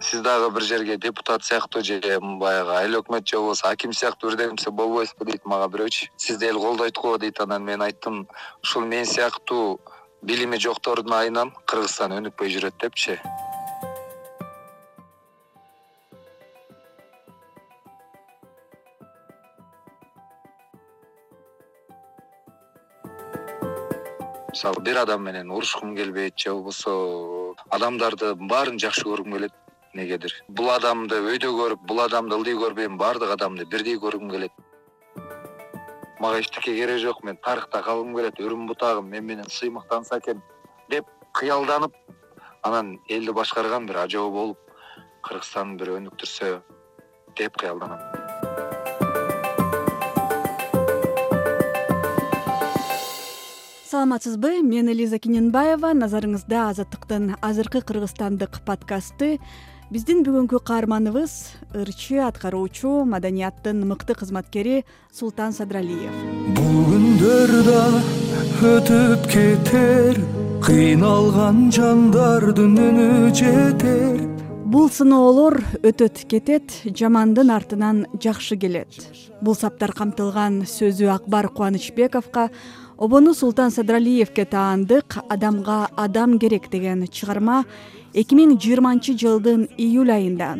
сиз 0.00 0.20
дагы 0.20 0.50
бир 0.50 0.62
жерге 0.62 0.96
депутат 0.98 1.44
сыяктуу 1.44 1.82
же 1.82 2.00
баягы 2.20 2.72
айыл 2.76 3.00
өкмөт 3.00 3.26
же 3.26 3.36
болбосо 3.38 3.68
аким 3.70 3.92
сыяктуу 3.92 4.30
бирдемесе 4.30 4.70
болбойсузбу 4.70 5.24
дейт 5.24 5.46
мага 5.46 5.68
бирөөчү 5.72 6.10
сизди 6.16 6.46
эл 6.46 6.60
колдойт 6.60 6.96
го 7.00 7.16
дейт 7.16 7.40
анан 7.40 7.64
мен 7.64 7.80
айттым 7.80 8.28
ушул 8.62 8.84
мен 8.84 9.06
сыяктуу 9.06 9.80
билими 10.22 10.58
жоктордун 10.58 11.14
айынан 11.14 11.52
кыргызстан 11.66 12.12
өнүкпөй 12.12 12.52
жүрөт 12.52 12.76
депчи. 12.80 13.20
Мисалы 24.52 24.80
бир 24.80 24.98
адам 24.98 25.22
менен 25.22 25.50
урушкум 25.50 25.96
келбейт 25.96 26.36
же 26.36 26.52
болбосо 26.52 27.54
адамдарды 27.70 28.34
баарын 28.34 28.78
жакшы 28.78 29.04
көргүм 29.04 29.32
келет 29.32 29.52
эмнегедир 29.96 30.32
бул 30.48 30.68
адамды 30.70 31.16
өйдө 31.24 31.50
көрүп 31.56 31.84
бул 31.88 32.00
адамды 32.04 32.36
ылдый 32.36 32.56
көрбөйм 32.60 32.98
баардык 33.00 33.32
адамды 33.32 33.64
бирдей 33.64 33.96
көргүм 33.96 34.30
келет. 34.30 34.52
Мага 36.20 36.40
эчтеке 36.40 36.74
кереги 36.76 37.00
жок 37.04 37.22
мен 37.24 37.36
тарыхта 37.36 37.82
калгым 37.82 38.14
келет 38.16 38.38
үрүм 38.40 38.66
бутагым 38.68 39.08
мен 39.08 39.24
менен 39.24 39.48
сыймыктанса 39.48 40.18
экен 40.18 40.42
деп 40.90 41.06
кыялданып 41.32 41.94
анан 42.62 42.98
элди 43.08 43.32
башкарган 43.32 43.86
бир 43.86 43.96
ажоо 44.04 44.30
болуп 44.30 44.58
кыргызстанды 45.24 45.84
бир 45.84 45.94
өнүктүрсө 45.96 46.60
деп 47.36 47.56
кыялданам. 47.56 48.00
Саламатсызбы 53.86 54.60
мен 54.62 54.90
элиза 54.92 55.18
кененбаева 55.18 55.94
назарыңызда 55.94 56.66
азаттыктын 56.72 57.36
азыркы 57.40 57.80
кыргызстандык 57.80 58.60
подкасты 58.66 59.38
биздин 59.86 60.24
бүгүнкү 60.26 60.58
каарманыбыз 60.66 61.32
ырчы 61.78 62.16
аткаруучу 62.26 63.04
маданияттын 63.06 63.84
мыкты 63.86 64.16
кызматкери 64.18 64.80
султан 65.14 65.52
садралиев. 65.54 66.10
Бул 66.56 66.80
күндөр 66.90 67.52
да 67.68 67.84
өтүп 68.66 69.28
кетер 69.30 70.18
кыйналган 70.66 71.68
жандардын 71.70 72.74
үнү 72.82 73.30
жетер. 73.30 74.24
Бул 74.66 74.90
сыноолор 74.90 75.60
өтөт 75.86 76.24
кетет 76.26 76.80
жамандын 76.90 77.54
артынан 77.54 78.08
жакшы 78.18 78.58
келет. 78.58 78.98
Бул 79.38 79.54
саптар 79.54 79.94
камтылган 79.94 80.64
сөзү 80.66 81.12
акбар 81.14 81.46
кубанычбековго 81.54 82.48
обону 82.98 83.34
султан 83.34 83.70
садралиевке 83.70 84.44
таандык 84.44 85.18
адамга 85.28 85.88
адам 85.96 86.38
керек 86.38 86.70
деген 86.70 87.06
чыгарма 87.06 87.64
эки 88.14 88.34
миң 88.34 88.56
жыйырманчы 88.56 89.16
жылдын 89.20 89.68
июль 89.76 90.12
айында 90.12 90.56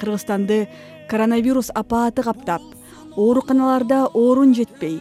кыргызстанды 0.00 0.68
коронавирус 1.10 1.70
апааты 1.74 2.22
каптап 2.22 2.62
ооруканаларда 3.16 4.06
орун 4.14 4.54
жетпей 4.54 5.00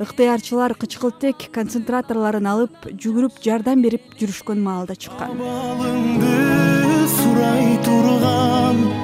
ыктыярчылар 0.00 0.74
кычкылтек 0.74 1.46
концентраторлорун 1.54 2.50
алып 2.50 2.90
жүгүрүп 2.90 3.38
жардам 3.44 3.82
берип 3.86 4.16
жүрүшкөн 4.18 4.58
маалда 4.58 4.98
чыккан. 4.98 5.38
Абалыңды 5.38 7.06
сурай 7.14 7.78
турган 7.86 9.03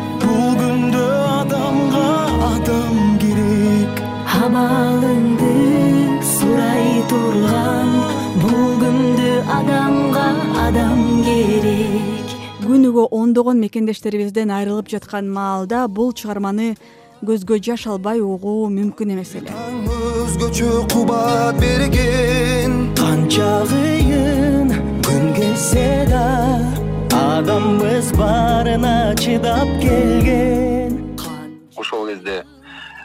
ондогон 13.31 13.61
мекендештерибизден 13.63 14.51
айрылып 14.51 14.89
жаткан 14.91 15.29
маалда 15.31 15.85
бул 15.87 16.11
чыгарманы 16.11 16.73
көзгө 17.23 17.61
жаш 17.63 17.85
албай 17.87 18.19
угуу 18.19 18.67
мүмкүн 18.75 19.13
эмес 19.15 19.37
эле. 19.39 19.53
Таң 19.55 19.85
өзгөчө 19.87 20.71
кубат 20.91 21.61
берген 21.63 22.75
канча 22.99 23.53
кыйын 23.71 24.75
күн 25.07 25.31
келсе 25.37 25.87
да 26.11 26.25
адамбыз 27.21 28.11
баарына 28.19 29.15
чыдап 29.23 29.71
келген. 29.79 30.99
Ошол 31.79 32.11
кезде 32.11 32.43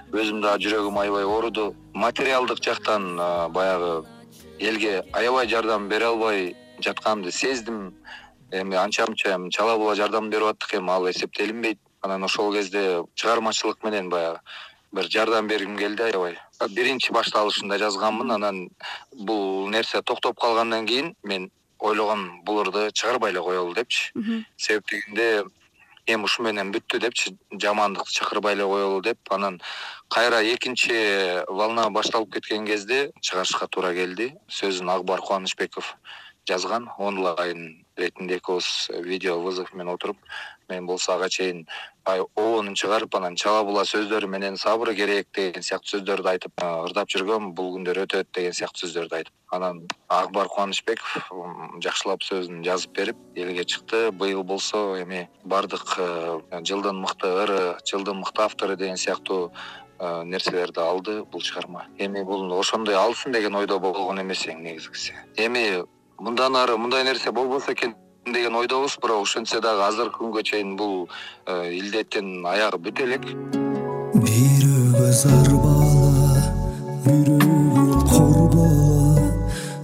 өзүм 0.09 0.41
дагы 0.41 0.65
жүрөгүм 0.65 1.01
аябай 1.03 1.29
ооруду. 1.29 1.75
Материалдык 1.93 2.65
жактан 2.65 3.13
баягы 3.53 4.07
элге 4.57 5.03
аябай 5.13 5.45
жардам 5.53 5.85
бере 5.87 6.09
албай 6.09 6.55
жатканымды 6.81 7.31
сездим 7.31 7.93
эми 8.61 8.75
анча 8.75 9.05
мынча 9.07 9.35
эми 9.35 9.49
чала 9.49 9.77
була 9.77 9.95
жардам 9.95 10.29
берип 10.29 10.47
аттык 10.53 10.75
эми 10.75 10.91
ал 10.91 11.09
эсептелинбейт. 11.09 11.79
Анан 12.01 12.23
ошол 12.23 12.53
кезде 12.53 13.03
чыгармачылык 13.15 13.83
менен 13.83 14.09
баягы 14.09 14.39
бир 14.91 15.09
жардам 15.09 15.47
бергим 15.47 15.77
келди 15.77 16.03
аябай. 16.03 16.37
Биринчи 16.69 17.11
башталышында 17.11 17.77
жазганмын. 17.77 18.31
Анан 18.31 18.69
бул 19.11 19.67
нерсе 19.69 20.01
токтоп 20.01 20.39
калгандан 20.39 20.85
кийин 20.85 21.15
мен 21.23 21.51
ойлогом 21.79 22.43
бул 22.43 22.61
ырды 22.61 22.91
чыгарбай 22.91 23.31
эле 23.31 23.41
коелу 23.41 23.73
депчи. 23.73 24.13
Себеп 24.57 24.87
дегенде 24.89 25.45
эми 26.07 26.23
ушу 26.23 26.43
менен 26.43 26.71
бүттү 26.71 26.99
депчи 26.99 27.35
жамандыкты 27.51 28.13
чакырбай 28.13 28.53
эле 28.53 28.63
коелу 28.63 29.01
деп. 29.01 29.19
Анан 29.29 29.61
кайра 30.07 30.43
экинчи 30.43 31.43
волна 31.49 31.89
башталып 31.89 32.33
кеткен 32.33 32.65
кезде 32.65 33.11
чыгарышка 33.21 33.67
туура 33.67 33.93
келди. 33.93 34.35
Сөзүн 34.47 34.89
акбар 34.95 35.19
кубанычбеков 35.21 35.95
жазган 36.47 36.89
онлайн 36.97 37.85
иретинде 37.97 38.37
экөөбүз 38.39 39.01
видео 39.03 39.39
вызов 39.41 39.73
менен 39.73 39.93
отуруп 39.93 40.17
мен 40.69 40.85
болсо 40.85 41.13
ага 41.13 41.29
чейин 41.29 41.65
обонун 42.05 42.75
чыгарып 42.75 43.15
анан 43.15 43.35
чала 43.35 43.63
була 43.63 43.85
сөздөрү 43.85 44.27
менен 44.27 44.57
сабыр 44.57 44.93
керек 44.95 45.27
деген 45.33 45.63
сыяктуу 45.63 45.99
сөздөрдү 45.99 46.29
айтып 46.29 46.61
ырдап 46.61 47.09
жүргөм 47.09 47.53
бул 47.57 47.71
күндөр 47.75 48.03
өтөт 48.03 48.29
деген 48.35 48.53
сыяктуу 48.53 48.85
сөздөрдү 48.85 49.17
айтып. 49.19 49.33
Анан 49.51 49.87
акбар 50.09 50.49
кубанычбеков 50.51 51.31
жакшылап 51.81 52.21
сөзүн 52.25 52.61
жазып 52.65 52.93
берип 52.97 53.17
элге 53.35 53.65
чыкты. 53.65 54.11
Быйыл 54.11 54.43
болсо 54.43 54.99
эми 55.01 55.29
баардык 55.43 55.97
э, 55.97 56.61
жылдын 56.61 57.01
мыкты 57.01 57.31
ыры 57.45 57.77
жылдын 57.85 58.21
мыкты 58.21 58.43
автору 58.43 58.75
деген 58.75 58.97
сыяктуу 58.97 59.51
э, 59.99 60.23
нерселерди 60.25 60.79
алды 60.79 61.23
бул 61.23 61.41
чыгарма. 61.41 61.87
Эми 61.97 62.23
бул 62.23 62.51
ошондой 62.59 62.95
алсын 62.95 63.31
деген 63.31 63.55
ойдо 63.55 63.79
болгон 63.79 64.21
эмес 64.21 64.45
эң 64.45 64.61
негизгиси. 64.61 65.13
Эми 65.37 65.85
мындан 66.19 66.55
ары 66.55 66.77
мындай 66.77 67.03
нерсе 67.03 67.31
болбосо 67.31 67.73
экен 67.73 67.95
деген 68.25 68.55
ойдобуз 68.55 68.97
бирок 69.01 69.23
ошентсе 69.23 69.59
дагы 69.61 69.83
азыркы 69.83 70.19
күнгө 70.23 70.43
чейин 70.43 70.75
бул 70.77 71.09
э, 71.45 71.73
илдеттин 71.75 72.45
аягы 72.45 72.79
бүтө 72.87 73.03
элек. 73.03 73.27
Бирөөгө 74.15 75.11
зар 75.11 75.51
бала 75.65 76.43
бирөөлөр 77.05 78.07
кор 78.09 78.47
бала 78.55 79.27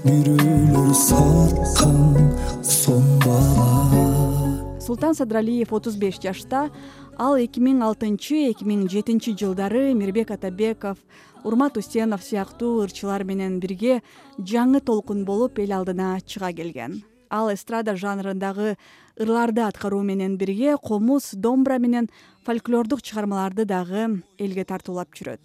бирөөлөр 0.06 0.94
саткан 0.96 2.31
сом 2.64 3.06
бала. 3.25 4.80
Султан 4.80 5.14
садралиев 5.16 5.74
отуз 5.74 6.00
беш 6.00 6.20
жашта 6.24 6.70
ал 7.20 7.38
эки 7.38 7.62
миң 7.62 7.84
алтынчы 7.86 8.47
эки 8.50 8.66
миң 8.66 8.88
жетинчи 8.90 9.36
жылдары 9.38 9.91
мирбек 9.94 10.31
атабеков 10.31 10.97
урмат 11.44 11.78
усенов 11.78 12.24
сыяктуу 12.24 12.81
ырчылар 12.85 13.24
менен 13.24 13.59
бирге 13.59 14.02
жаңы 14.38 14.81
толкун 14.81 15.25
болуп 15.25 15.59
эл 15.59 15.74
алдына 15.79 16.19
чыга 16.25 16.52
келген. 16.53 17.02
Ал 17.31 17.50
эстрада 17.53 17.96
жанрындагы 17.96 18.75
ырларды 19.18 19.62
аткаруу 19.63 20.02
менен 20.03 20.38
бирге 20.38 20.78
комуз 20.78 21.31
домбура 21.34 21.78
менен 21.79 22.09
фольклордук 22.46 23.02
чыгармаларды 23.02 23.66
дагы 23.66 24.24
элге 24.38 24.66
тартуулап 24.66 25.16
жүрөт. 25.16 25.40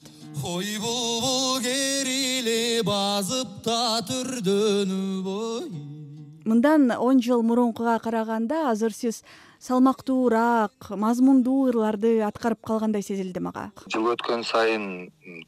Ой 0.44 0.78
булбул 0.82 1.60
кериле 1.62 2.82
базып 2.82 3.62
татүрдөнү 3.64 5.22
бой 5.22 5.95
мындан 6.46 6.90
он 6.96 7.20
жыл 7.22 7.42
мурункуга 7.42 7.98
караганда 7.98 8.70
азыр 8.70 8.94
сиз 8.94 9.22
салмактуураак 9.60 10.90
мазмундуу 10.90 11.68
ырларды 11.70 12.20
аткарып 12.22 12.62
калгандай 12.64 13.02
сезилди 13.02 13.42
мага. 13.42 13.70
Жыл 13.92 14.12
өткөн 14.14 14.44
сайын 14.46 14.86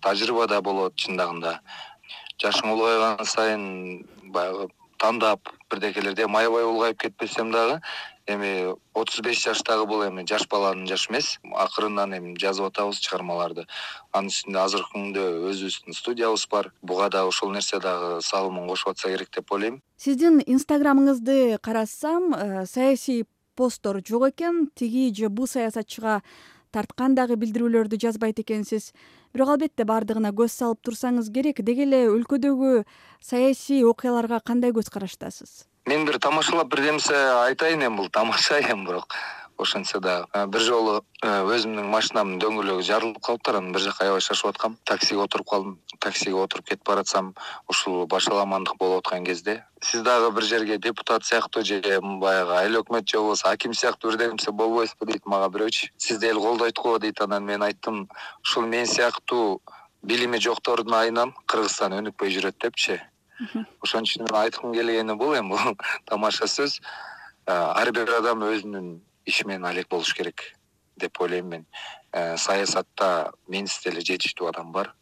тажрыйба 0.02 0.48
да 0.50 0.60
болот 0.60 0.96
чындыгында 0.98 1.60
жашың 2.42 2.74
улгайган 2.74 3.24
сайын 3.24 3.64
баягы 4.34 4.68
тандап 4.98 5.52
бирдекелерди 5.70 6.26
эми 6.26 6.42
аябай 6.42 6.64
улгайып 6.66 6.98
кетпесем 7.04 7.52
дагы 7.54 7.80
эми 8.28 8.74
отуз 8.94 9.20
беш 9.24 9.40
жаштагы 9.42 9.86
бул 9.88 10.02
эми 10.06 10.24
жаш 10.28 10.46
баланын 10.48 10.86
жашы 10.86 11.10
эмес. 11.10 11.38
Акырындан 11.54 12.12
эми 12.18 12.34
жазып 12.38 12.68
атабыз 12.68 13.00
чыгармаларды. 13.04 13.64
Анын 14.12 14.28
үстүндө 14.32 14.60
азыркы 14.62 14.92
күндө 14.94 15.24
өзүбүздүн 15.50 15.96
студиябыз 15.96 16.46
бар. 16.52 16.70
Буга 16.82 17.08
дагы 17.12 17.32
ошол 17.32 17.52
нерсе 17.54 17.80
дагы 17.80 18.20
салымын 18.22 18.68
кошуп 18.68 18.92
атса 18.92 19.08
керек 19.08 19.32
деп 19.34 19.52
ойлойм. 19.52 19.80
Сиздин 19.96 20.42
инстаграмыңызды 20.44 21.58
карасам 21.62 22.34
э, 22.34 22.66
саясий 22.66 23.24
посттор 23.56 24.02
жок 24.06 24.28
экен. 24.28 24.68
Тиги 24.74 25.12
же 25.14 25.28
бул 25.28 25.46
саясатчыга 25.46 26.20
тарткан 26.70 27.14
дагы 27.14 27.36
билдирүүлөрдү 27.40 27.96
жазбайт 27.96 28.38
экенсиз. 28.44 28.92
Бирок 29.32 29.56
албетте 29.56 29.84
баардыгына 29.88 30.34
көз 30.36 30.52
салып 30.52 30.84
турсаңыз 30.84 31.32
керек. 31.32 31.64
Деги 31.64 31.88
эле 31.88 32.04
өлкөдөгү 32.12 32.84
саясий 33.20 33.84
окуяларга 33.84 34.40
кандай 34.44 34.76
көз 34.76 34.92
караштасыз 34.92 35.64
мен 35.88 36.04
бир 36.04 36.18
тамашалап 36.20 36.68
бирдемсе 36.68 37.16
айтайын 37.48 37.86
эми 37.86 37.96
бул 37.96 38.08
тамаша 38.12 38.60
эми 38.60 38.84
бирок. 38.86 39.14
Ошентсе 39.56 39.98
дагы 39.98 40.26
э, 40.34 40.46
бир 40.46 40.60
жолу 40.60 41.00
э, 41.22 41.30
өзүмдүн 41.54 41.88
машинамдын 41.90 42.38
дөңгөлөгү 42.42 42.84
жарылып 42.86 43.22
калыптыр 43.24 43.56
анан 43.58 43.72
бир 43.72 43.82
жака 43.86 44.04
аябай 44.04 44.20
шашып 44.20 44.50
аткам. 44.52 44.76
Таксиге 44.84 45.24
отуруп 45.24 45.48
калдым 45.48 45.78
таксиге 45.98 46.36
отуруп 46.36 46.68
кетип 46.68 46.84
баратсам 46.86 47.32
ушул 47.68 48.06
башаламандык 48.06 48.76
болуп 48.78 49.06
аткан 49.06 49.24
кезде 49.24 49.64
сиз 49.82 50.02
дагы 50.02 50.30
бир 50.36 50.44
жерге 50.44 50.78
депутат 50.78 51.24
сыяктуу 51.24 51.64
же 51.64 51.80
баягы 52.02 52.54
айыл 52.60 52.80
өкмөт 52.82 53.08
же 53.08 53.18
болбосо 53.18 53.48
аким 53.48 53.74
сыяктуу 53.74 54.10
бирдеме 54.10 54.36
нерсе 54.36 54.52
болбойсузбу 54.52 55.06
дейт 55.10 55.26
мага 55.26 55.48
бирөөчү 55.56 55.90
сизди 55.96 56.28
эл 56.28 56.40
колдойт 56.40 56.78
го 56.78 56.98
дейт 56.98 57.20
анан 57.20 57.44
мен 57.44 57.62
айттым 57.62 58.08
ушул 58.44 58.66
мен 58.66 58.86
сыяктуу 58.86 59.60
билими 60.02 60.38
жоктордун 60.38 60.94
айынан 60.94 61.34
кыргызстан 61.46 61.96
өнүкпөй 61.98 62.30
жүрөт 62.36 62.60
депчи 62.62 63.00
ошон 63.82 64.06
үчүн 64.06 64.26
мен 64.26 64.36
айткым 64.42 64.72
келгени 64.74 65.14
бул 65.18 65.34
эми 65.38 65.54
бул 65.54 65.76
тамаша 66.10 66.48
сөз. 66.50 66.80
Ар 67.46 67.92
бир 67.92 68.10
адам 68.18 68.42
өзүнүн 68.44 68.98
иши 69.26 69.46
менен 69.46 69.66
алек 69.68 69.88
болуш 69.88 70.14
керек 70.14 70.42
деп 70.98 71.20
ойлойм 71.20 71.48
мен. 71.48 71.66
Э, 72.12 72.36
саясатта 72.36 73.32
менсиз 73.48 73.84
деле 73.84 74.00
жетиштүү 74.00 74.48
адам 74.48 74.72
бар. 74.72 74.94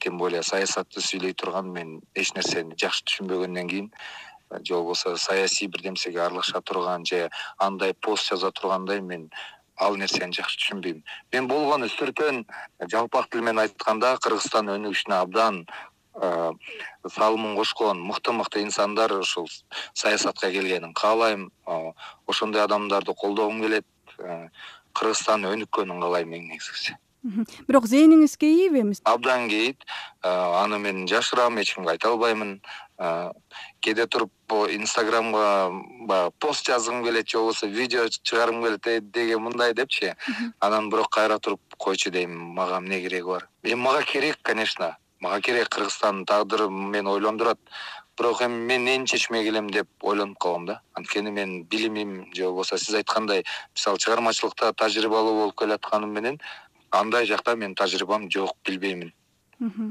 Тем 0.00 0.18
более 0.18 0.42
саясатты 0.42 0.98
сүйлөй 0.98 1.34
турган 1.38 1.68
мен 1.70 2.00
эч 2.14 2.32
нерсени 2.34 2.74
жакшы 2.74 3.04
түшүнбөгөндөн 3.06 3.68
кийин 3.70 3.92
э, 4.50 4.58
же 4.64 4.74
болбосо 4.74 5.16
саясий 5.16 5.68
бирдемсеге 5.68 6.22
аралаша 6.22 6.60
турган 6.60 7.04
же 7.06 7.30
андай 7.58 7.94
пост 7.94 8.28
жаза 8.30 8.50
тургандай 8.50 9.00
мен 9.00 9.30
ал 9.76 9.94
нерсени 9.96 10.34
жакшы 10.34 10.58
түшүнбөйм. 10.58 11.02
Мен 11.32 11.46
болгону 11.46 11.86
үстүртөн 11.86 12.44
жалпак 12.90 13.30
тил 13.30 13.42
менен 13.42 13.62
айтканда 13.66 14.16
кыргызстан 14.22 14.72
өнүгүшүнө 14.74 15.20
абдан 15.20 15.66
салымын 16.18 17.56
кошкон 17.56 18.00
мыкты 18.02 18.32
мыкты 18.32 18.62
инсандар 18.62 19.12
ушул 19.12 19.48
саясатка 19.94 20.50
келгенин 20.50 20.94
каалайм. 20.94 21.50
Ошондой 22.26 22.62
адамдарды 22.62 23.14
колдогум 23.14 23.62
келет 23.62 23.86
кыргызстан 24.92 25.46
өнүккөнүн 25.46 26.00
каалайм 26.00 26.34
эң 26.34 26.50
негизгиси. 26.52 26.96
Бирок 27.66 27.86
зээниңиз 27.90 28.36
кейиби 28.38 28.82
эми? 28.84 28.94
Абдан 29.04 29.48
кейийт 29.50 29.82
аны 30.22 30.78
мен 30.78 31.06
жашырам 31.10 31.58
эч 31.58 31.74
кимге 31.74 31.96
айта 31.96 32.12
албаймын. 32.12 32.60
Кээде 33.80 34.06
туруп 34.06 34.32
инстаграмга 34.70 35.70
баягы 36.06 36.32
пост 36.38 36.66
жазгым 36.66 37.04
келет 37.04 37.28
же 37.28 37.38
болбосо 37.38 37.66
видео 37.66 38.08
чыгаргым 38.08 38.62
келет 38.64 38.86
э 38.86 39.00
деге 39.00 39.38
мындай 39.38 39.74
депчи. 39.74 40.14
Анан 40.60 40.90
бирок 40.90 41.10
кайра 41.10 41.38
туруп 41.38 41.60
койчу 41.76 42.10
дейм 42.10 42.38
мага 42.38 42.78
эмне 42.78 43.00
кереги 43.00 43.26
бар? 43.26 43.48
Эми 43.62 43.74
мага 43.74 44.02
керек 44.02 44.38
конечно 44.42 44.96
мага 45.20 45.40
керек 45.40 45.68
кыргызстандын 45.68 46.26
тагдыры 46.26 46.68
мени 46.70 47.08
ойлондурат 47.08 47.58
бирок 48.18 48.42
эми 48.42 48.58
мен 48.66 48.86
эмне 48.86 49.06
чечмек 49.06 49.46
элем 49.46 49.70
деп 49.70 49.88
ойлонуп 50.02 50.38
калам 50.38 50.66
да. 50.66 50.80
Анткени 50.94 51.30
мен 51.30 51.64
билимим 51.64 52.32
же 52.34 52.44
болбосо 52.44 52.78
сиз 52.78 52.94
айткандай 52.94 53.44
мисалы 53.74 53.98
чыгармачылыкта 53.98 54.72
тажрыйбалуу 54.72 55.40
болуп 55.40 55.58
келатканым 55.58 56.10
менен 56.10 56.40
андай 56.90 57.26
жакта 57.26 57.56
менин 57.56 57.74
тажрыйбам 57.74 58.30
жок 58.30 58.56
билбеймин. 58.64 59.12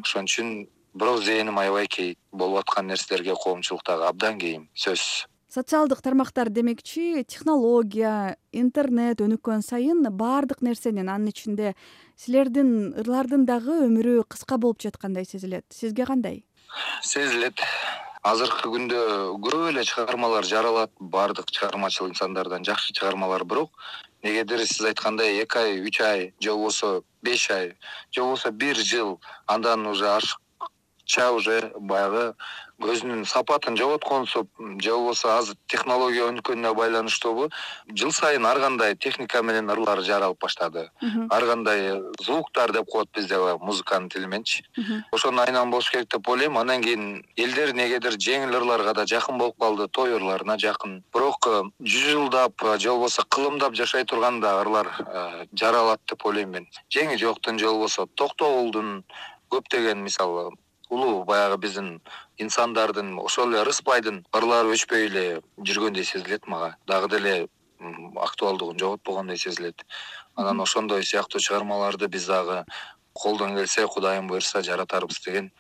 Ошон 0.04 0.26
үчүн 0.26 0.68
бирок 0.94 1.24
зээним 1.24 1.60
аябай 1.60 1.88
кейийт 1.88 2.20
болуп 2.32 2.60
аткан 2.60 2.88
нерселерге 2.88 3.36
коомчулук 3.36 3.84
дагы 3.86 4.08
абдан 4.08 4.40
кейим 4.40 4.70
сөзсүз 4.76 5.28
социалдык 5.58 6.02
тармактар 6.06 6.52
демекчи 6.54 7.24
технология 7.26 8.38
интернет 8.52 9.24
өнүккөн 9.26 9.64
сайын 9.66 10.04
баардык 10.14 10.62
нерсенин 10.62 11.10
анын 11.10 11.32
ичинде 11.32 11.72
силердин 12.14 12.94
ырлардын 13.02 13.48
дагы 13.50 13.80
өмүрү 13.88 14.28
кыска 14.30 14.60
болуп 14.62 14.84
жаткандай 14.86 15.26
сезилет. 15.26 15.66
Сизге 15.74 16.06
кандай? 16.06 16.44
Сезилет. 17.02 17.64
Азыркы 18.22 18.70
күндө 18.70 19.02
көп 19.42 19.72
эле 19.72 19.82
чыгармалар 19.88 20.46
жаралат. 20.46 20.92
Баардык 21.00 21.50
чыгармачыл 21.50 22.12
инсандардан 22.12 22.68
жакшы 22.68 22.94
чыгармалар 22.94 23.46
бирок 23.46 23.74
негедир 24.22 24.62
сиз 24.68 24.86
айткандай 24.92 25.42
эки 25.42 25.58
ай 25.58 25.80
үч 25.82 26.02
ай 26.02 26.34
же 26.40 26.52
болбосо 26.52 27.02
беш 27.24 27.50
ай 27.50 27.74
же 28.12 28.22
болбосо 28.22 28.52
бир 28.52 28.78
жыл 28.78 29.20
андан 29.48 29.88
уже 29.88 30.06
уже 31.16 31.72
баягы 31.80 32.34
өзүнүн 32.78 33.26
сапатын 33.26 33.78
жоготконсуп 33.78 34.50
же 34.82 34.92
болбосо 34.92 35.32
азыр 35.38 35.58
технология 35.68 36.28
өнүккөнүнө 36.30 36.74
байланыштуубу 36.78 37.48
жыл 37.90 38.12
сайын 38.14 38.46
ар 38.46 38.60
кандай 38.62 38.96
техника 38.96 39.42
менен 39.42 39.70
ырлар 39.74 40.04
жаралып 40.06 40.40
баштады. 40.44 40.90
Ар 41.32 41.46
кандай 41.46 42.02
звуктар 42.22 42.72
деп 42.72 42.86
коет 42.92 43.10
бизде 43.16 43.40
баягы 43.40 43.66
музыканын 43.66 44.10
тили 44.10 44.28
мененчи 44.28 44.64
ошонун 45.12 45.40
айынан 45.40 45.72
болуш 45.72 45.90
керек 45.90 46.12
деп 46.14 46.30
ойлойм. 46.30 46.58
Андан 46.58 46.84
кийин 46.84 47.26
элдер 47.36 47.74
негедир 47.74 48.14
жеңил 48.14 48.54
ырларга 48.60 48.94
да 48.94 49.08
жакын 49.08 49.38
болуп 49.38 49.58
калды 49.58 49.88
той 49.88 50.14
ырларына 50.14 50.60
жакын. 50.60 51.02
Бирок 51.14 51.48
э, 51.48 51.64
жүзжылдап 51.82 52.62
э, 52.64 52.78
же 52.78 52.92
болбосо 52.92 53.24
кылымдап 53.24 53.74
жашай 53.74 54.06
турган 54.06 54.40
да 54.42 54.62
ырлар 54.62 54.88
э, 55.00 55.46
жаралат 55.54 56.02
деп 56.08 56.26
ойлойм 56.26 56.52
мен. 56.52 56.70
Жеңи 56.94 57.18
жоктун 57.18 57.58
же 57.58 57.66
болбосо 57.66 58.06
токтогулдун 58.06 59.04
көптөгөн 59.50 60.04
мисалы 60.04 60.52
улуу 60.90 61.24
баягы 61.26 61.58
биздин 61.58 62.02
инсандардын 62.38 63.18
ошол 63.20 63.54
эле 63.54 63.64
рыспайдын 63.68 64.24
ырлары 64.34 64.74
өчпөй 64.76 65.08
эле 65.08 65.26
жүргөндөй 65.58 66.06
сезилет 66.06 66.48
мага. 66.48 66.76
Дагы 66.88 67.10
деле 67.16 67.48
актуалдыгын 68.16 68.80
жоготпогондой 68.80 69.38
сезилет. 69.38 69.86
Анан 70.36 70.62
ошондой 70.62 71.04
сыяктуу 71.04 71.42
чыгармаларды 71.42 72.08
биз 72.08 72.26
дагы 72.28 72.64
колдон 73.14 73.56
келсе 73.56 73.88
кудайым 73.88 74.28
буюрса 74.28 74.62
жаратарбыз 74.62 75.20
деген 75.26 75.52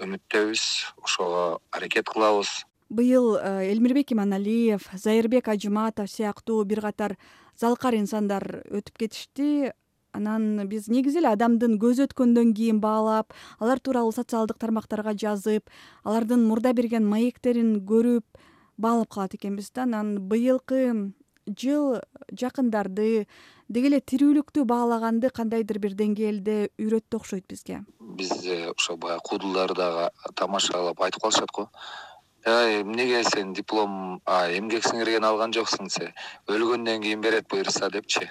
үмүттөбүз 0.00 0.62
ошого 1.02 1.60
аракет 1.70 2.08
кылабыз. 2.08 2.64
Быйыл 2.90 3.36
э, 3.36 3.70
элмирбек 3.70 4.12
иманалиев 4.12 4.88
зайырбек 4.92 5.48
ажыматов 5.48 6.10
сыяктуу 6.10 6.64
бир 6.64 6.80
катар 6.80 7.16
залкар 7.54 7.94
инсандар 7.94 8.64
өтүп 8.66 9.04
кетишти 9.04 9.72
анан 10.12 10.68
биз 10.68 10.88
негизи 10.90 11.20
эле 11.20 11.30
адамдын 11.34 11.78
көзү 11.82 12.08
өткөндөн 12.08 12.52
кийин 12.56 12.80
баалап 12.82 13.34
алар 13.58 13.80
тууралуу 13.80 14.12
социалдык 14.14 14.58
тармактарга 14.58 15.14
жазып 15.14 15.70
алардын 16.04 16.44
мурда 16.48 16.72
берген 16.74 17.06
маектерин 17.06 17.78
көрүп 17.86 18.24
баалап 18.78 19.08
калат 19.08 19.34
экенбиз 19.34 19.70
да. 19.74 19.82
Анан 19.82 20.18
быйылкы 20.28 21.12
жыл 21.46 22.00
жакындарды 22.32 23.26
деги 23.68 23.90
эле 23.90 24.00
тирүүлүктү 24.00 24.64
баалаганды 24.66 25.30
кандайдыр 25.30 25.78
бир 25.78 25.96
деңгээлде 25.98 26.56
үйрөттү 26.78 27.20
окшойт 27.20 27.46
бизге. 27.48 27.82
Биз 28.00 28.32
ошо 28.74 28.96
баягы 28.96 29.22
куудулдар 29.28 29.74
дагы 29.74 30.10
тамашалап 30.34 31.00
айтып 31.00 31.22
калышат 31.22 31.52
го. 31.54 31.68
Ай 32.46 32.80
эмнеге 32.80 33.22
сен 33.24 33.52
диплом 33.52 34.22
эмгек 34.26 34.86
сиңирген 34.88 35.26
алган 35.28 35.52
жоксуң 35.52 35.90
се? 35.92 36.14
Өлгөндөн 36.48 37.02
кийин 37.04 37.20
берет 37.20 37.48
буюрса 37.50 37.90
депчи 37.92 38.30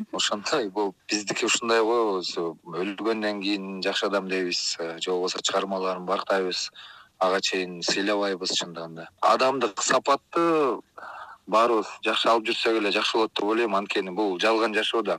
ошондой 0.12 0.68
болуп 0.68 0.96
биздики 1.08 1.44
ушундай 1.44 1.82
го 1.82 1.96
өзү 2.20 2.44
өлгөндөн 2.82 3.40
кийин 3.42 3.66
жакшы 3.84 4.06
адам 4.06 4.28
дейбиз 4.28 4.76
э, 4.78 4.98
же 4.98 5.10
болбосо 5.10 5.42
чыгармаларын 5.42 6.06
барктайбыз 6.06 6.70
ага 7.18 7.40
чейин 7.40 7.80
сыйлабайбыз 7.82 8.54
чындыгында 8.60 9.08
адамдык 9.32 9.82
сапатты 9.82 10.44
баарыбыз 11.46 11.90
жакшы 12.06 12.30
алып 12.32 12.48
жүрсөк 12.50 12.80
эле 12.80 12.92
жакшы 12.96 13.18
болот 13.18 13.34
деп 13.34 13.52
ойлойм 13.52 13.76
анткени 13.76 14.14
бул 14.16 14.38
жалган 14.40 14.74
жашоодо 14.74 15.18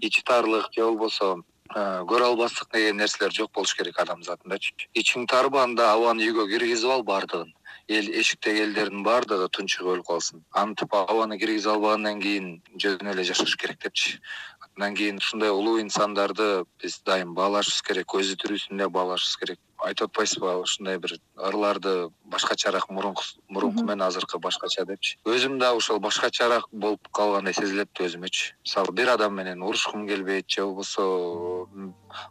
ичи 0.00 0.22
тарлык 0.24 0.72
же 0.74 0.84
болбосо 0.84 1.30
э, 1.74 2.02
көрө 2.10 2.32
албастык 2.32 2.72
деген 2.72 2.96
нерселер 2.96 3.32
жок 3.32 3.52
болуш 3.54 3.74
керек 3.78 4.00
адамзатындачы 4.00 4.74
ичиң 4.94 5.28
таарбаганда 5.30 5.92
абаны 5.94 6.26
үйгө 6.26 6.48
киргизип 6.54 6.90
ал 6.90 7.04
баардыгын 7.04 7.54
эл 7.90 8.06
эшиктеги 8.20 8.62
элдердин 8.62 9.02
баардыгы 9.02 9.48
тунчугуп 9.50 9.96
өлүп 9.96 10.06
калсын. 10.06 10.44
Антип 10.54 10.94
абаны 10.94 11.38
киргизе 11.40 11.72
албагандан 11.72 12.20
кийин 12.22 12.46
жөн 12.78 13.10
эле 13.10 13.24
жашаш 13.26 13.56
керек 13.58 13.82
депчи. 13.82 14.20
Андан 14.62 14.94
кийин 14.94 15.18
ушундай 15.18 15.50
улуу 15.50 15.80
инсандарды 15.82 16.64
биз 16.78 17.00
дайым 17.02 17.34
баалашыбыз 17.34 17.82
керек 17.82 18.06
көзү 18.14 18.38
тирүүсүндө 18.44 18.88
баалашыбыз 18.94 19.36
керек. 19.42 19.58
Айтып 19.82 20.12
атпайсызбы 20.12 20.54
ушундай 20.62 20.98
бир 21.02 21.16
ырларды 21.34 22.12
башкачараак 22.30 22.86
мурунку 22.90 23.24
мурунку 23.48 23.82
менен 23.82 24.06
азыркы 24.06 24.38
башкача 24.38 24.84
депчи. 24.86 25.18
Өзүм 25.24 25.58
дагы 25.58 25.82
ошол 25.82 25.98
башкачараак 25.98 26.70
болуп 26.70 27.10
калгандай 27.10 27.54
сезилет 27.58 27.90
өзүмөчү 27.98 28.54
мисалы 28.62 28.94
бир 28.94 29.16
адам 29.16 29.34
менен 29.34 29.62
урушкум 29.62 30.06
келбейт 30.06 30.46
же 30.48 30.66
болбосо 30.66 31.66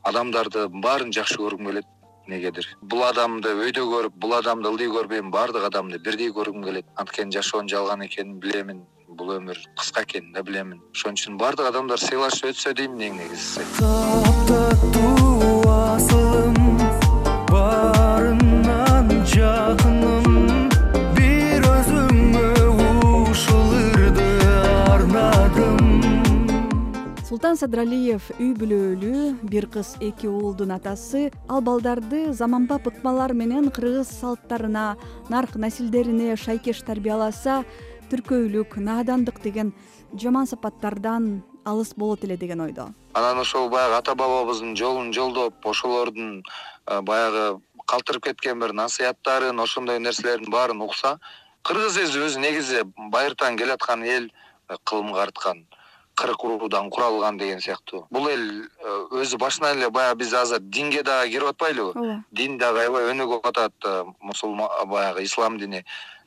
адамдарды 0.03 0.69
баарын 0.69 1.11
жакшы 1.11 1.41
көргүм 1.41 1.73
келет 1.73 1.89
негедир? 2.29 2.67
Бул 2.81 3.03
адамды 3.07 3.49
өйдө 3.65 3.83
көрүп 3.89 4.15
бул 4.21 4.35
адамды 4.37 4.69
ылдый 4.69 4.91
көрбөйм 4.93 5.33
баардык 5.33 5.65
адамды 5.69 5.99
бирдей 6.05 6.31
көргүм 6.31 6.63
келет. 6.65 6.87
Анткени 6.95 7.35
жашоонун 7.35 7.69
жалган 7.69 8.05
экенин 8.05 8.39
билемин 8.39 8.85
бул 9.09 9.35
өмүр 9.35 9.57
кыска 9.75 10.05
экенин 10.07 10.33
да 10.33 10.43
билемин. 10.43 10.81
Ошон 10.93 11.19
үчүн 11.19 11.37
баардык 11.41 11.73
адамдар 11.73 11.99
сыйлашып 11.99 12.53
өтсө 12.53 12.75
дейм 12.77 12.99
эң 12.99 13.23
негизгиси 13.23 15.48
султан 27.39 27.55
садыралиев 27.55 28.25
үй 28.35 28.49
бүлөлүү 28.51 29.47
бир 29.47 29.69
кыз 29.71 29.93
эки 30.03 30.27
уулдун 30.27 30.73
атасы 30.75 31.29
ал 31.47 31.61
балдарды 31.63 32.33
заманбап 32.35 32.89
ыкмалар 32.91 33.31
менен 33.31 33.69
кыргыз 33.71 34.09
салттарына 34.11 34.97
нарк 35.31 35.55
насилдерине 35.55 36.35
шайкеш 36.35 36.81
тарбияласа 36.83 37.61
тиркөөлүк 38.11 38.75
наадандык 38.83 39.39
деген 39.39 39.71
жаман 40.11 40.51
сапаттардан 40.51 41.29
алыс 41.63 41.93
болот 41.95 42.25
эле 42.27 42.35
деген 42.35 42.59
ойдо. 42.59 42.89
Анан 43.13 43.39
ошол 43.39 43.69
баягы 43.69 43.95
ата 44.01 44.15
бабабыздын 44.19 44.75
жолун 44.75 45.13
жолдоп 45.13 45.63
ошолордун 45.63 46.43
баягы 46.85 47.61
калтырып 47.87 48.33
кеткен 48.33 48.59
бир 48.59 48.73
насыяттарын 48.73 49.63
ошондой 49.63 50.03
нерселердин 50.03 50.51
баарын 50.51 50.81
укса 50.81 51.21
кыргыз 51.63 52.03
эли 52.03 52.27
өзү 52.27 52.43
негизи 52.43 52.83
байыртан 53.15 53.55
келаткан 53.55 54.03
эл 54.03 54.29
кылымга 54.83 55.23
арткан 55.23 55.69
кырк 56.19 56.43
уруудан 56.43 56.89
куралган 56.89 57.37
деген 57.37 57.61
сыяктуу. 57.63 58.05
Бул 58.11 58.27
эл 58.27 58.45
өзү 59.21 59.39
башынан 59.39 59.79
эле 59.79 59.89
баягы 59.89 60.19
биз 60.23 60.33
азыр 60.33 60.59
динге 60.59 61.03
дагы 61.03 61.31
кирип 61.31 61.53
атпайлыбы? 61.53 62.23
Дин 62.31 62.57
дагы 62.57 62.83
аябай 62.83 63.11
өнүгүп 63.13 63.47
атат 63.47 63.89
мусулман 64.19 64.69
баягы 64.91 65.23
ислам 65.23 65.57
дини. 65.59 65.85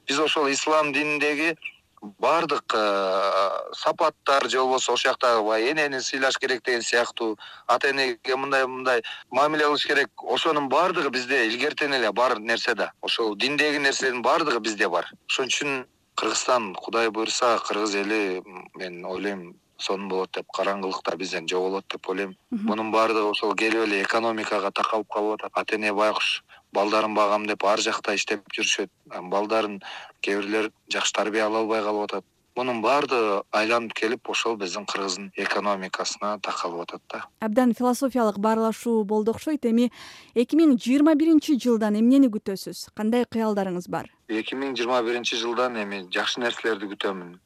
Биз 0.08 0.18
ошол 0.18 0.50
ислам 0.50 0.92
дининдеги 0.92 1.56
баардык 2.02 2.74
э, 2.74 3.50
сапаттар 3.74 4.48
же 4.48 4.58
болбосо 4.58 4.92
ошол 4.92 5.12
жактагы 5.12 5.46
баягы 5.46 5.70
энени 5.70 6.00
сыйлаш 6.00 6.38
керек 6.38 6.64
деген 6.64 6.82
сыяктуу 6.82 7.38
ата 7.66 7.90
энеге 7.90 8.36
мындай 8.36 8.66
мындай 8.66 9.02
мамиле 9.30 9.64
кылыш 9.64 9.86
керек. 9.86 10.10
Ошонун 10.22 10.68
баардыгы 10.68 11.10
бизде 11.10 11.46
илгертен 11.46 11.94
эле 11.94 12.12
бар 12.12 12.38
нерсе 12.38 12.74
да 12.74 12.92
ошол 13.02 13.36
диндеги 13.36 13.78
нерсенин 13.78 14.22
баардыгы 14.22 14.58
бизде 14.60 14.88
бар. 14.88 15.06
Ошон 15.28 15.46
үчүн 15.46 15.86
кыргызстан 16.16 16.74
кудай 16.74 17.10
буюрса 17.10 17.58
кыргыз 17.66 17.94
эли 17.94 18.42
мен 18.74 19.04
ойлойм 19.04 19.54
сонун 19.82 20.08
болот 20.08 20.32
деп 20.38 20.48
караңгылыкта 20.56 21.16
бизден 21.20 21.48
жоголот 21.50 21.86
деп 21.92 22.08
ойлойм. 22.08 22.34
Мунун 22.50 22.92
баардыгы 22.94 23.30
ошол 23.30 23.54
келип 23.54 23.86
эле 23.86 24.02
экономикага 24.02 24.70
такалып 24.70 25.08
калып 25.12 25.40
атат. 25.40 25.52
Ата 25.54 25.76
эне 25.76 25.92
байкуш 25.92 26.42
балдарын 26.72 27.14
багам 27.14 27.46
деп 27.46 27.64
ар 27.64 27.80
жакта 27.80 28.14
иштеп 28.14 28.46
жүрүшөт. 28.54 28.90
Балдарын 29.34 29.80
кээ 30.22 30.40
бирлер 30.40 30.70
жакшы 30.92 31.12
тарбия 31.18 31.46
ала 31.46 31.64
албай 31.64 31.82
калып 31.82 32.10
атат 32.10 32.24
мунун 32.56 32.82
баардыгы 32.84 33.42
айланып 33.56 33.94
келип 33.96 34.30
ошол 34.30 34.56
биздин 34.60 34.84
кыргыздын 34.86 35.30
экономикасына 35.36 36.38
такалып 36.44 36.82
атат 36.84 37.02
да. 37.12 37.20
Абдан 37.40 37.74
философиялык 37.74 38.38
баарлашуу 38.38 39.04
болду 39.04 39.32
окшойт 39.32 39.66
эми. 39.66 39.90
Эки 40.34 40.56
миң 40.56 40.76
жыйырма 40.76 41.14
биринчи 41.14 41.56
жылдан 41.58 41.96
эмнени 42.00 42.28
күтөсүз? 42.32 42.88
Кандай 42.94 43.24
кыялдарыңыз 43.24 43.88
бар? 43.88 44.10
Эки 44.28 44.54
миң 44.54 44.76
жыйырма 44.76 45.02
биринчи 45.02 45.36
жылдан 45.36 45.76
эми 45.84 46.04
жакшы 46.12 46.40
нерселерди 46.40 46.92
күтөмүн. 46.94 47.38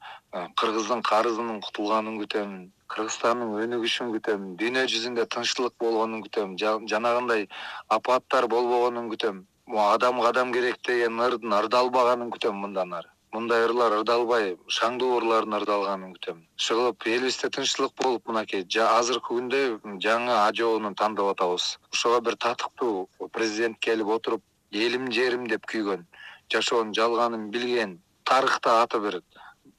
Кыргыздын 0.60 1.02
карызынын 1.06 1.60
кутулганын 1.64 2.18
күтөмүн 2.22 2.64
кыргызстандын 2.92 3.54
өнүгүшүн 3.62 4.12
күтөм 4.14 4.42
дүйнө 4.60 4.84
жүзүндө 4.92 5.26
тынччылык 5.34 5.75
болгонун 5.82 6.22
күтөм 6.26 6.54
жанагындай 6.92 7.48
апаттар 7.96 8.46
болбогонун 8.52 9.10
күтөм 9.14 9.42
могу 9.66 9.82
адамга 9.96 10.28
адам 10.30 10.52
керек 10.54 10.78
деген 10.86 11.18
ырдын 11.26 11.56
ырдалбаганын 11.58 12.30
күтөм 12.36 12.62
мындан 12.62 12.94
ары 13.00 13.10
мындай 13.37 13.66
ырлар 13.66 13.93
ырдалбай 13.99 14.55
шаңдуу 14.78 15.16
ырлардын 15.19 15.57
ырдалганын 15.59 16.12
күтөм 16.16 16.38
кылып 16.66 17.07
элибизде 17.12 17.50
тынччылык 17.57 17.93
болуп 18.00 18.31
мынакей 18.31 18.64
азыркы 18.85 19.35
күндө 19.35 19.61
жаңы 20.05 20.33
ажоону 20.47 20.95
тандап 20.95 21.28
атабыз. 21.35 21.66
Ошого 21.93 22.21
бир 22.21 22.37
татыктуу 22.37 23.09
президент 23.37 23.78
келип 23.78 24.09
отуруп 24.16 24.43
элим 24.73 25.11
жерим 25.12 25.47
деп 25.52 25.66
күйгөн. 25.73 26.07
Жашоонун 26.52 26.95
жалганын 26.95 27.50
билген 27.50 27.99
тарыхта 28.25 28.81
аты 28.83 29.00
бир. 29.00 29.23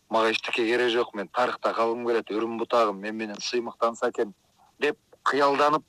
Мага 0.10 0.32
эчтеке 0.32 0.66
кереги 0.66 0.94
жок 0.94 1.14
мен 1.16 1.28
тарыхта 1.28 1.74
калгым 1.74 2.06
келет 2.08 2.32
өрүм 2.32 2.58
бутагым 2.60 3.02
мен 3.02 3.16
менен 3.16 3.42
сыймыктанса 3.42 4.10
экен 4.10 4.34
деп 4.80 4.98
кыялданып 5.24 5.84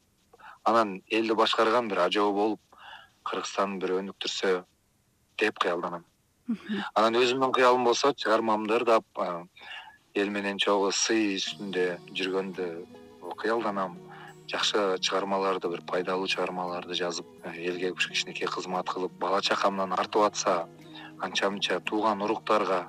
анан 0.65 1.03
элди 1.11 1.35
башкарган 1.35 1.89
бир 1.89 2.07
ажоо 2.09 2.33
болуп 2.33 2.61
кыргызстанды 3.25 3.87
бир 3.87 3.99
өнүктүрсө 4.01 4.63
деп 5.39 5.59
кыялданам 5.59 6.05
анан 6.95 7.17
өзүмдүн 7.21 7.53
кыялым 7.53 7.85
болсо 7.85 8.13
чыгармамды 8.17 8.79
ырдап 8.79 9.05
эл 10.15 10.31
менен 10.33 10.59
чогуу 10.59 10.93
сый 10.93 11.37
үстүндө 11.37 11.99
жүргөндү 12.17 12.69
кыялданам. 13.39 13.99
Жакшы 14.49 14.97
чыгармаларды 15.05 15.69
бир 15.69 15.83
пайдалуу 15.85 16.27
чыгармаларды 16.27 16.97
жазып 16.97 17.27
элге 17.53 17.93
кичинекей 17.93 18.49
кызмат 18.49 18.89
кылып 18.89 19.13
бала 19.21 19.43
чакамдан 19.45 19.93
артып 19.93 20.25
атса 20.25 20.55
анча 21.21 21.51
мынча 21.51 21.81
тууган 21.81 22.23
уруктарга 22.23 22.87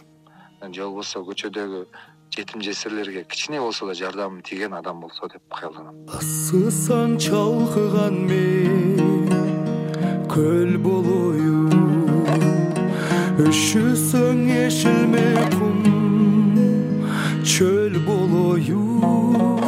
же 0.62 0.84
болбосо 0.86 1.20
көчөдөгү 1.28 1.86
жетим 2.32 2.62
жесирлерге 2.62 3.26
кичине 3.26 3.60
болсо 3.60 3.88
да 3.88 3.94
жардамым 3.94 4.42
тийген 4.42 4.74
адам 4.74 5.02
болсо 5.02 5.28
деп 5.28 5.44
кыялданам. 5.52 5.96
Ысысаң 6.08 7.18
чалкыган 7.20 8.24
мен 8.32 8.98
көл 10.32 10.78
болоюн 10.78 11.49
üşүсөң 13.40 14.40
эшилме 14.66 15.28
кум 15.54 15.78
чөл 17.48 17.96
болоюн 18.04 19.60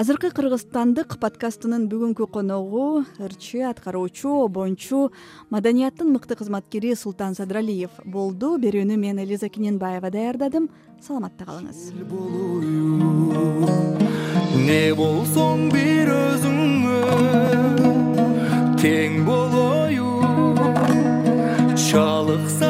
азыркы 0.00 0.30
кыргызстандык 0.34 1.14
подкастынын 1.22 1.84
бүгүнкү 1.92 2.26
коногу 2.34 3.04
ырчы 3.20 3.60
аткаруучу 3.68 4.30
обончу 4.46 5.10
маданияттын 5.54 6.08
мыкты 6.14 6.34
кызматкери 6.40 6.94
султан 6.96 7.34
садралиев 7.36 7.90
болду. 8.04 8.56
Берүүнү 8.62 8.96
мен 8.96 9.18
элиза 9.20 9.48
кененбаева 9.52 10.10
даярдадым. 10.10 10.70
Саламатта 11.04 11.44
калыңыз. 11.44 11.92
Не 14.64 14.94
болсоң 14.96 15.68
бир 15.74 16.08
өзүңө 16.16 16.98
тең 18.80 19.22
болоюн 19.28 20.10
чалыксаң 21.76 22.69